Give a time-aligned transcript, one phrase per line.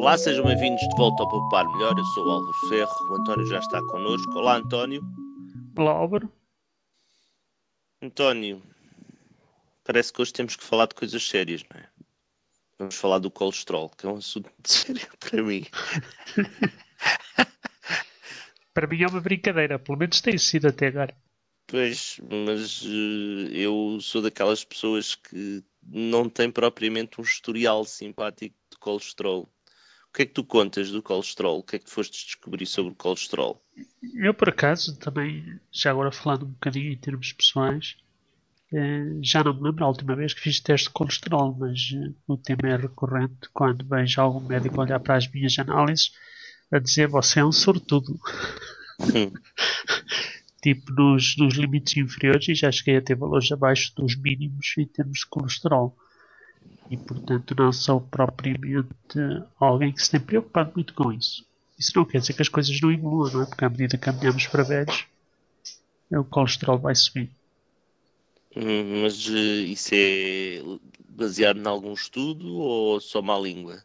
[0.00, 1.98] Olá, sejam bem-vindos de volta ao Poupar Melhor.
[1.98, 4.38] Eu sou o Álvaro Ferro, o António já está connosco.
[4.38, 5.02] Olá, António.
[5.76, 6.32] Olá, Álvaro.
[8.00, 8.62] António,
[9.82, 11.88] parece que hoje temos que falar de coisas sérias, não é?
[12.78, 15.66] Vamos falar do colesterol, que é um assunto sério para mim.
[18.72, 21.12] para mim é uma brincadeira, pelo menos tem sido até agora.
[21.66, 28.78] Pois, mas uh, eu sou daquelas pessoas que não têm propriamente um historial simpático de
[28.78, 29.52] colesterol.
[30.10, 31.58] O que é que tu contas do colesterol?
[31.58, 33.62] O que é que foste descobrir sobre o colesterol?
[34.14, 37.96] Eu, por acaso, também, já agora falando um bocadinho em termos pessoais,
[38.72, 42.12] eh, já não me lembro a última vez que fiz teste de colesterol, mas eh,
[42.26, 46.12] o tema é recorrente quando vejo algum médico olhar para as minhas análises
[46.70, 48.18] a dizer você é um sortudo.
[49.00, 49.32] Hum.
[50.60, 54.86] tipo nos, nos limites inferiores e já cheguei a ter valores abaixo dos mínimos em
[54.86, 55.96] termos de colesterol.
[56.90, 58.86] E portanto não sou propriamente
[59.60, 61.44] alguém que se tem preocupado muito com isso.
[61.78, 63.46] Isso não quer dizer que as coisas não evoluam, não é?
[63.46, 65.06] Porque à medida que caminhamos para velhos,
[66.10, 67.30] o colesterol vai subir.
[68.56, 70.62] Hum, mas uh, isso é
[71.08, 73.82] baseado em algum estudo ou só má língua?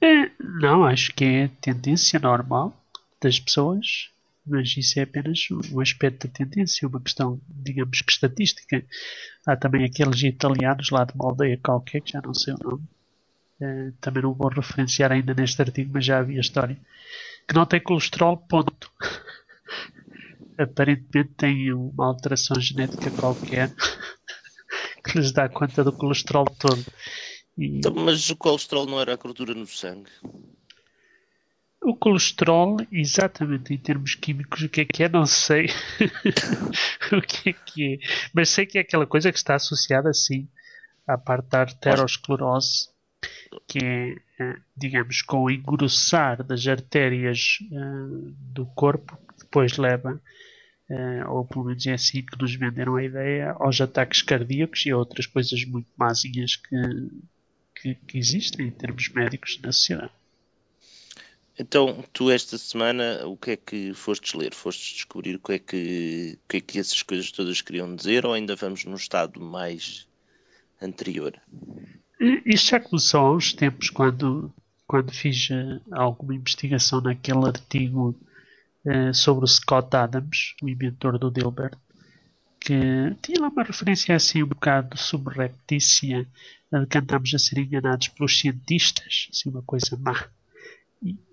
[0.00, 2.74] É, não, acho que é tendência normal
[3.20, 4.10] das pessoas
[4.46, 8.84] mas isso é apenas um aspecto da tendência, uma questão, digamos que estatística.
[9.46, 12.84] Há também aqueles italianos lá de uma aldeia qualquer, que já não sei o nome,
[13.60, 16.78] uh, também não vou referenciar ainda neste artigo, mas já havia história,
[17.48, 18.90] que não tem colesterol, ponto.
[20.58, 23.74] Aparentemente tem uma alteração genética qualquer
[25.04, 26.84] que lhes dá conta do colesterol todo.
[27.56, 27.78] E...
[27.78, 30.10] Então, mas o colesterol não era a gordura no sangue?
[31.84, 35.66] O colesterol, exatamente em termos químicos, o que é que é, não sei
[37.12, 37.98] o que é que é.
[38.32, 40.48] Mas sei que é aquela coisa que está associada, sim,
[41.06, 42.88] à parte da arteriosclerose,
[43.68, 50.18] que é, eh, digamos, com o engrossar das artérias uh, do corpo, que depois leva,
[50.88, 54.90] uh, ou pelo menos é assim que nos venderam a ideia, aos ataques cardíacos e
[54.90, 56.76] a outras coisas muito másinhas que,
[57.74, 60.23] que, que existem em termos médicos na sociedade.
[61.58, 64.52] Então, tu esta semana, o que é que fostes ler?
[64.52, 68.26] Fostes descobrir o que é que, o que, é que essas coisas todas queriam dizer
[68.26, 70.08] ou ainda vamos num estado mais
[70.82, 71.40] anterior?
[72.44, 74.52] Isto já começou há uns tempos, quando,
[74.86, 78.18] quando fiz uh, alguma investigação naquele artigo
[78.84, 81.78] uh, sobre o Scott Adams, o inventor do Dilbert,
[82.58, 82.74] que
[83.22, 86.26] tinha lá uma referência assim um bocado subreptícia,
[86.72, 90.28] uh, que andamos a ser enganados pelos cientistas, assim uma coisa má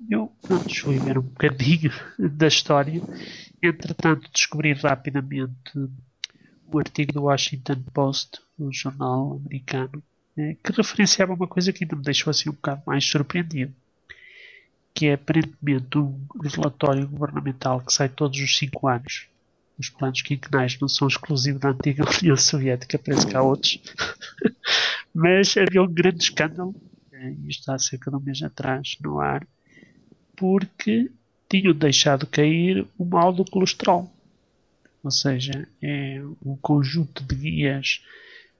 [0.09, 3.01] eu pronto, fui ver um bocadinho da história.
[3.61, 5.71] Entretanto, descobri rapidamente
[6.71, 10.03] o artigo do Washington Post, um jornal americano,
[10.37, 13.73] eh, que referenciava uma coisa que ainda me deixou assim um bocado mais surpreendido,
[14.93, 19.27] que é aparentemente um relatório governamental que sai todos os 5 anos.
[19.77, 23.81] Os planos quinquenais não são exclusivos da antiga União Soviética, parece que há outros.
[25.13, 26.75] Mas havia um grande escândalo,
[27.11, 29.45] eh, isto há cerca de um mês atrás, no ar,
[30.41, 31.11] porque
[31.47, 34.11] tinham deixado cair o mal do colesterol.
[35.03, 38.03] Ou seja, é um conjunto de guias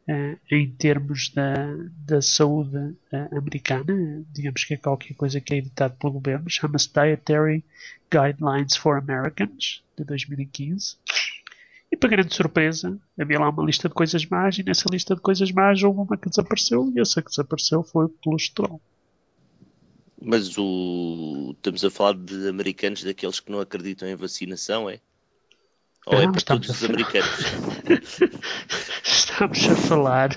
[0.08, 1.76] uh, em termos da,
[2.06, 6.94] da saúde uh, americana, digamos que é qualquer coisa que é editado pelo governo, chama-se
[6.94, 7.64] Dietary
[8.12, 10.98] Guidelines for Americans, de 2015.
[11.92, 15.22] E para grande surpresa, havia lá uma lista de coisas más, e nessa lista de
[15.22, 18.80] coisas más houve uma que desapareceu, e essa que desapareceu foi o colesterol.
[20.22, 21.54] Mas o...
[21.56, 25.00] estamos a falar de americanos daqueles que não acreditam em vacinação, é?
[26.06, 27.30] Ou é não, é para todos os americanos?
[29.04, 30.30] estamos a falar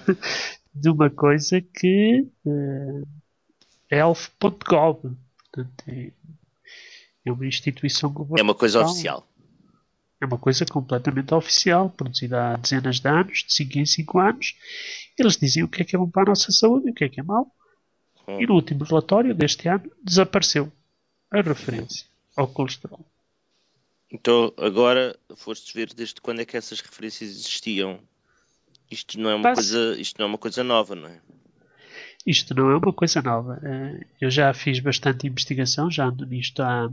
[0.74, 3.06] de uma coisa que uh,
[3.90, 5.14] é elf.gov.
[5.86, 6.12] é,
[7.24, 8.38] é uma instituição governamental.
[8.38, 9.28] É uma coisa oficial.
[10.20, 14.56] É uma coisa completamente oficial, produzida há dezenas de anos, de 5 em 5 anos.
[15.18, 17.04] Eles dizem o que é que é bom para a nossa saúde e o que
[17.04, 17.52] é que é mau.
[18.26, 18.40] Hum.
[18.40, 20.72] E no último relatório deste ano desapareceu
[21.30, 22.06] a referência
[22.36, 23.04] ao colesterol.
[24.10, 27.98] Então agora foste ver desde quando é que essas referências existiam.
[28.90, 31.20] Isto não é uma, coisa, isto não é uma coisa nova, não é?
[32.26, 33.60] Isto não é uma coisa nova.
[33.62, 36.90] Eh, eu já fiz bastante investigação, já ando nisto há,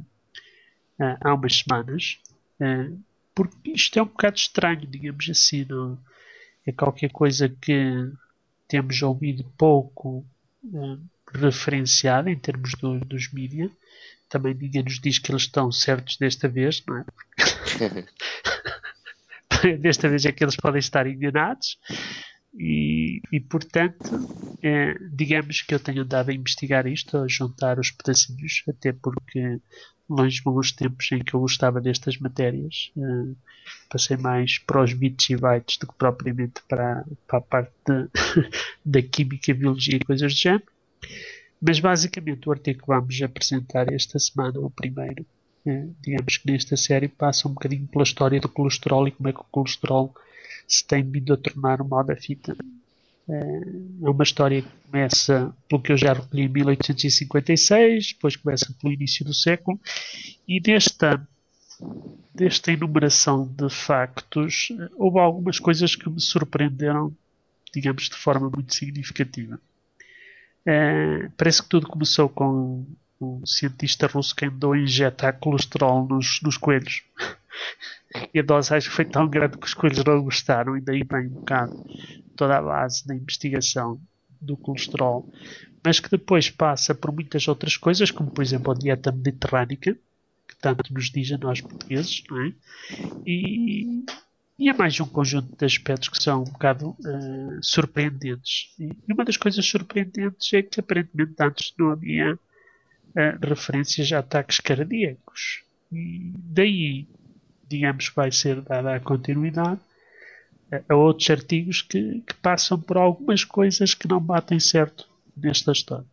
[1.21, 2.19] há umas semanas,
[2.59, 2.91] eh,
[3.35, 5.65] porque isto é um bocado estranho, digamos assim.
[5.69, 5.97] Não?
[6.65, 8.11] É qualquer coisa que
[8.67, 10.25] temos ouvido pouco
[10.65, 10.97] eh,
[11.33, 13.69] referenciada em termos do, dos mídia.
[14.29, 17.05] Também ninguém nos diz que eles estão certos desta vez, não é?
[19.79, 21.77] desta vez é que eles podem estar enganados.
[22.53, 24.09] E, e portanto,
[24.61, 29.59] é, digamos que eu tenho andado a investigar isto, a juntar os pedacinhos, até porque
[30.09, 32.91] longe vão os tempos em que eu gostava destas matérias.
[32.95, 33.35] Uh,
[33.89, 38.09] passei mais para os bits e bytes do que propriamente para, para a parte de,
[38.85, 40.63] da química, biologia e coisas do género.
[41.61, 45.25] Mas basicamente o artigo que vamos apresentar esta semana, o primeiro,
[45.65, 49.33] é, digamos que nesta série passa um bocadinho pela história do colesterol e como é
[49.33, 50.13] que o colesterol
[50.67, 52.55] se tem vindo a tornar uma da fita.
[53.29, 53.61] É,
[54.03, 58.93] é uma história que começa pelo que eu já recolhi em 1856, depois começa pelo
[58.93, 59.79] início do século,
[60.47, 61.25] e desta,
[62.33, 67.15] desta enumeração de factos houve algumas coisas que me surpreenderam,
[67.73, 69.59] digamos, de forma muito significativa.
[70.65, 72.85] É, parece que tudo começou com
[73.19, 77.03] um cientista russo que andou a injetar colesterol nos, nos coelhos.
[78.33, 81.29] E a que foi tão grande que os coelhos não gostaram, e daí vem um
[81.29, 81.85] bocado
[82.35, 83.99] toda a base da investigação
[84.39, 85.31] do colesterol,
[85.83, 89.93] mas que depois passa por muitas outras coisas, como por exemplo a dieta mediterrânica,
[90.47, 92.53] que tanto nos diz a nós portugueses, não é?
[93.25, 94.03] E,
[94.59, 98.73] e há mais um conjunto de aspectos que são um bocado uh, surpreendentes.
[98.77, 104.59] E uma das coisas surpreendentes é que aparentemente antes não havia uh, referências a ataques
[104.59, 105.63] cardíacos.
[105.91, 107.07] E daí,
[107.71, 109.79] digamos, vai ser dada a continuidade
[110.87, 116.05] a outros artigos que, que, passam por algumas coisas que não batem certo nesta história.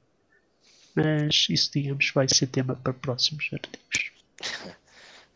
[0.94, 4.10] Mas isso, digamos, vai ser tema para próximos artigos.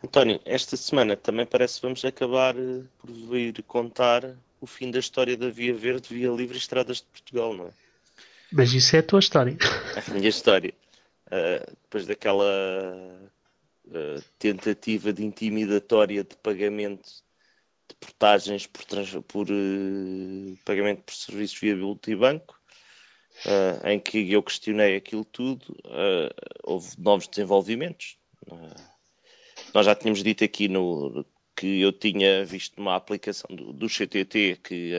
[0.05, 4.99] António, esta semana também parece que vamos acabar eh, por vir contar o fim da
[4.99, 7.71] história da Via Verde, Via Livre e Estradas de Portugal, não é?
[8.51, 9.57] Mas isso é a tua história.
[10.07, 10.75] A minha história.
[11.27, 12.45] Uh, depois daquela
[13.87, 17.09] uh, tentativa de intimidatória de pagamento
[17.89, 18.85] de portagens por,
[19.25, 22.59] por uh, pagamento por serviços via multibanco,
[23.47, 25.77] uh, em que eu questionei aquilo tudo,
[26.63, 28.17] houve novos desenvolvimentos.
[29.75, 31.25] nós já tínhamos dito aqui no,
[31.57, 34.93] que eu tinha visto uma aplicação do, do CTT que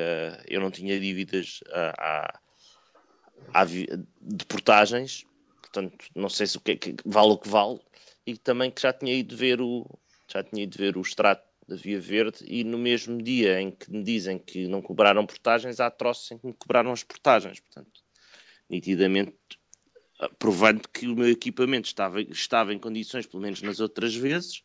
[0.48, 2.40] eu não tinha dívidas a,
[4.22, 5.26] de portagens,
[5.62, 7.80] portanto, não sei se o que, que vale o que vale,
[8.26, 9.88] e também que já tinha ido ver o
[10.32, 13.92] já tinha ido ver o extrato da Via Verde e no mesmo dia em que
[13.92, 17.60] me dizem que não cobraram portagens, há troços em que me cobraram as portagens.
[17.60, 18.02] Portanto,
[18.70, 19.38] nitidamente
[20.40, 24.64] provando que o meu equipamento estava, estava em condições, pelo menos nas outras vezes,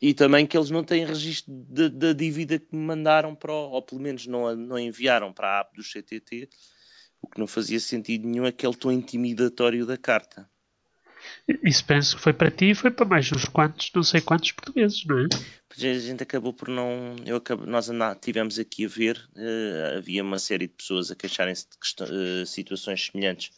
[0.00, 3.82] e também que eles não têm registro da dívida que me mandaram para, o, ou
[3.82, 6.48] pelo menos não, não enviaram para a app do CTT,
[7.22, 10.48] o que não fazia sentido nenhum aquele tom intimidatório da carta.
[11.62, 14.52] Isso penso que foi para ti e foi para mais uns quantos, não sei quantos
[14.52, 15.28] portugueses, não é?
[15.68, 17.16] Pois a gente acabou por não.
[17.26, 17.90] Eu acabo, nós
[18.20, 23.06] tivemos aqui a ver, uh, havia uma série de pessoas a queixarem-se de uh, situações
[23.06, 23.50] semelhantes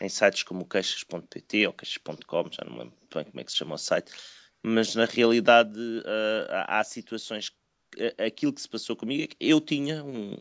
[0.00, 3.58] em sites como queixas.pt ou queixas.com, já não me lembro bem como é que se
[3.58, 4.12] chama o site,
[4.62, 7.52] mas na realidade uh, há situações.
[8.18, 10.34] Aquilo que se passou comigo é que eu tinha um,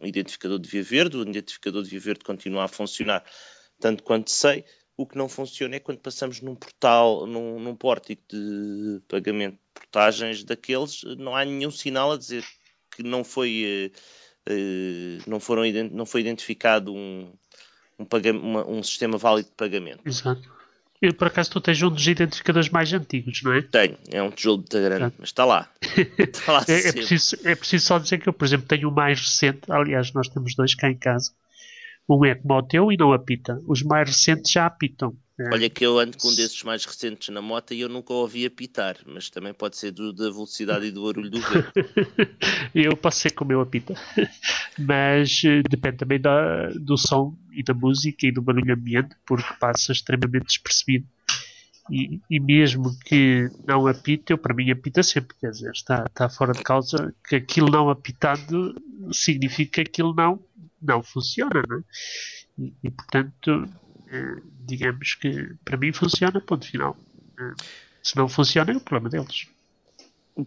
[0.00, 3.22] um identificador de Via Verde, o identificador de Via Verde continua a funcionar
[3.78, 4.64] tanto quanto sei
[4.96, 9.72] o que não funciona é quando passamos num portal, num, num pórtico de pagamento de
[9.74, 12.44] portagens daqueles, não há nenhum sinal a dizer
[12.90, 13.92] que não foi,
[14.48, 17.32] uh, não foram, não foi identificado um,
[17.98, 18.06] um,
[18.40, 20.00] uma, um sistema válido de pagamento.
[20.06, 20.54] Exato.
[21.02, 23.60] E por acaso tu tens um dos identificadores mais antigos, não é?
[23.60, 25.68] Tenho, é um tijolo de grande, mas está lá.
[26.18, 28.92] Está lá é, é, preciso, é preciso só dizer que eu, por exemplo, tenho o
[28.92, 31.32] mais recente, aliás, nós temos dois cá em casa,
[32.08, 33.60] um é como o teu e não apita.
[33.66, 35.16] Os mais recentes já apitam.
[35.38, 35.52] É.
[35.52, 38.46] Olha que eu ando com um desses mais recentes na moto e eu nunca ouvi
[38.46, 41.72] apitar, mas também pode ser do, da velocidade e do barulho do vento.
[42.72, 43.94] eu posso ser como eu apita,
[44.78, 49.52] mas uh, depende também da, do som e da música e do barulho ambiente, porque
[49.58, 51.06] passa extremamente despercebido.
[51.90, 56.30] E, e, mesmo que não apite, eu para mim apita sempre, quer dizer, está, está
[56.30, 58.74] fora de causa que aquilo não apitando
[59.12, 60.40] significa que aquilo não
[60.84, 61.82] não funciona, não é?
[62.58, 63.68] e, e, portanto,
[64.08, 66.96] eh, digamos que para mim funciona, ponto final.
[67.38, 67.54] Eh,
[68.02, 69.48] se não funciona, é o problema deles.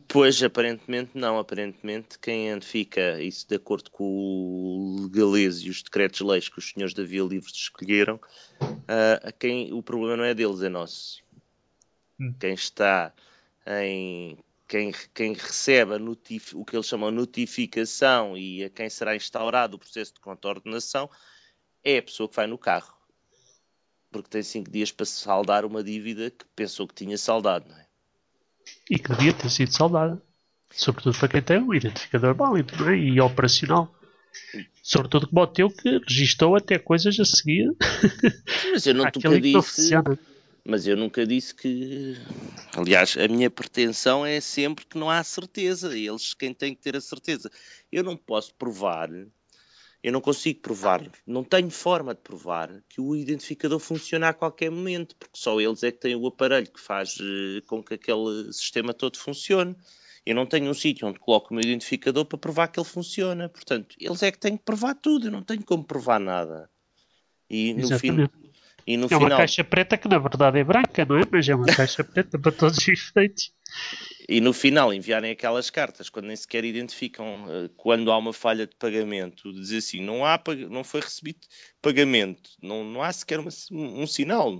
[0.08, 1.40] Pois, aparentemente não.
[1.40, 6.94] Aparentemente, quem fica isso de acordo com o legalês e os decretos-leis que os senhores
[6.94, 8.20] da Via Livre escolheram,
[8.62, 11.24] uh, quem, o problema não é deles, é nosso.
[12.20, 12.34] Hum.
[12.40, 13.14] Quem está
[13.66, 15.94] em quem, quem recebe
[16.54, 21.10] o que eles chamam notificação e a quem será instaurado o processo de contornação
[21.84, 22.94] é a pessoa que vai no carro.
[24.12, 27.86] Porque tem cinco dias para saldar uma dívida que pensou que tinha saldado, não é?
[28.90, 30.22] E que devia ter sido saldada.
[30.70, 32.98] Sobretudo para quem tem um identificador válido é?
[32.98, 33.94] e operacional.
[34.84, 37.74] Sobretudo como o teu que registou até coisas a seguir.
[38.72, 39.94] Mas eu nunca disse.
[40.70, 42.18] Mas eu nunca disse que.
[42.76, 45.98] Aliás, a minha pretensão é sempre que não há certeza.
[45.98, 47.50] Eles quem tem que ter a certeza.
[47.90, 49.10] Eu não posso provar,
[50.04, 54.70] eu não consigo provar, não tenho forma de provar que o identificador funciona a qualquer
[54.70, 58.52] momento, porque só eles é que têm o aparelho que faz eh, com que aquele
[58.52, 59.74] sistema todo funcione.
[60.26, 63.48] Eu não tenho um sítio onde coloco o meu identificador para provar que ele funciona.
[63.48, 65.28] Portanto, eles é que têm que provar tudo.
[65.28, 66.70] Eu não tenho como provar nada.
[67.50, 68.28] E no, fim,
[68.88, 69.24] e no é final...
[69.24, 71.24] uma caixa preta que na verdade é branca, não é?
[71.30, 73.52] Mas é uma caixa preta para todos os efeitos.
[74.30, 78.66] E no final enviarem aquelas cartas quando nem sequer identificam uh, quando há uma falha
[78.66, 81.40] de pagamento, dizer assim, não, há, não foi recebido
[81.82, 84.54] pagamento, não, não há sequer uma, um, sinal,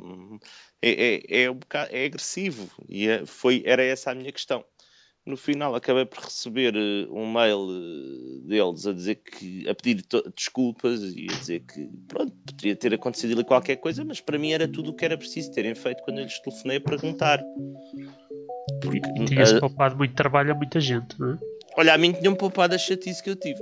[0.82, 4.64] é, é, é, um bocado, é agressivo e é, foi, era essa a minha questão
[5.28, 10.04] no final acabei por receber uh, um mail uh, deles a dizer que a pedir
[10.34, 14.52] desculpas e a dizer que pronto, poderia ter acontecido ali qualquer coisa, mas para mim
[14.52, 17.44] era tudo o que era preciso terem feito quando eu lhes telefonei a perguntar.
[18.82, 21.38] Porque, e tinhas uh, poupado muito trabalho a muita gente, não é?
[21.78, 23.60] Olha, a mim tinham poupado a chatice que eu tive.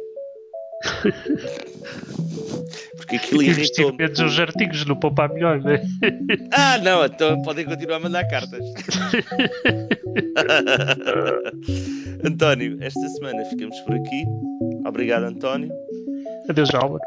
[2.97, 3.97] Porque aquilo irritou -me.
[3.99, 5.81] menos os artigos no poupar melhor, não é?
[6.51, 8.63] Ah, não, então podem continuar a mandar cartas.
[12.23, 14.23] António, esta semana ficamos por aqui.
[14.85, 15.69] Obrigado, António.
[16.49, 17.01] Adeus, Álvaro.